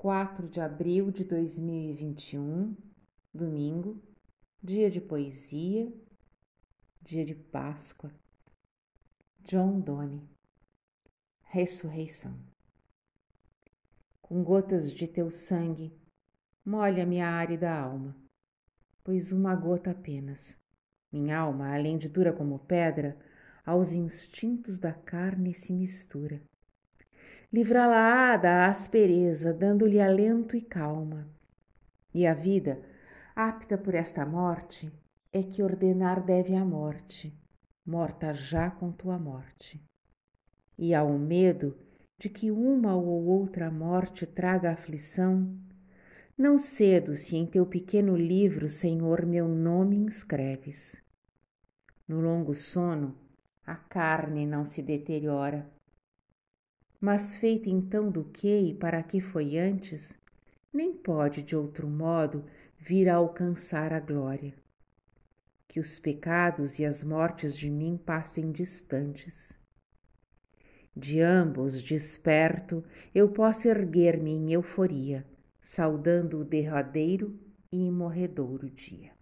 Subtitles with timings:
[0.00, 2.74] 4 de abril de 2021,
[3.34, 4.02] domingo,
[4.62, 5.92] dia de poesia,
[7.02, 8.10] dia de Páscoa.
[9.40, 10.26] John Donne,
[11.42, 12.34] Ressurreição.
[14.22, 15.94] Com gotas de teu sangue,
[16.64, 18.16] molha minha árida alma,
[19.04, 20.58] pois uma gota apenas.
[21.12, 23.18] Minha alma, além de dura como pedra,
[23.66, 26.42] aos instintos da carne se mistura
[27.52, 31.28] livrá-la-á da aspereza, dando-lhe alento e calma.
[32.12, 32.80] E a vida,
[33.34, 34.92] apta por esta morte,
[35.32, 37.32] é que ordenar deve a morte,
[37.86, 39.82] morta já com tua morte.
[40.78, 41.76] E ao medo
[42.18, 45.56] de que uma ou outra morte traga aflição,
[46.36, 51.02] não cedo se em teu pequeno livro, Senhor, meu nome inscreves.
[52.08, 53.16] No longo sono,
[53.64, 55.70] a carne não se deteriora,
[57.00, 60.18] mas feita então do que e para que foi antes,
[60.72, 62.44] nem pode de outro modo
[62.78, 64.54] vir a alcançar a glória.
[65.66, 69.52] Que os pecados e as mortes de mim passem distantes.
[70.94, 75.24] De ambos, desperto, eu possa erguer-me em euforia,
[75.60, 77.38] saudando o derradeiro
[77.72, 79.12] e imorredouro dia.